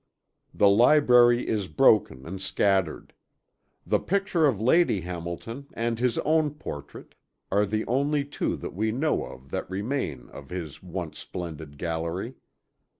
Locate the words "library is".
0.67-1.67